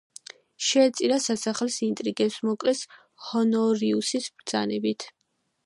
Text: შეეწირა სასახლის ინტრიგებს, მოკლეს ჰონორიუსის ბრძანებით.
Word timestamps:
შეეწირა 0.67 1.19
სასახლის 1.25 1.77
ინტრიგებს, 1.89 2.39
მოკლეს 2.49 2.81
ჰონორიუსის 3.27 4.33
ბრძანებით. 4.39 5.11